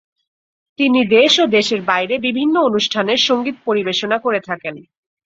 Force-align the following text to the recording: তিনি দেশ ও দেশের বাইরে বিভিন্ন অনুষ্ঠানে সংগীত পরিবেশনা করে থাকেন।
তিনি 0.79 0.99
দেশ 1.11 1.33
ও 1.39 1.55
দেশের 1.57 1.81
বাইরে 1.81 2.15
বিভিন্ন 2.19 2.55
অনুষ্ঠানে 2.61 3.13
সংগীত 3.27 3.57
পরিবেশনা 3.65 4.17
করে 4.19 4.39
থাকেন। 4.39 4.75